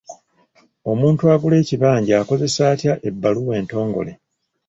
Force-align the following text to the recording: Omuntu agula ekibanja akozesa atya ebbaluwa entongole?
Omuntu 0.91 1.21
agula 1.33 1.55
ekibanja 1.63 2.13
akozesa 2.21 2.61
atya 2.73 2.93
ebbaluwa 3.07 3.53
entongole? 3.61 4.13